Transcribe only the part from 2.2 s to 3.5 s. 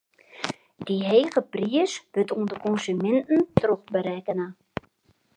oan de konsuminten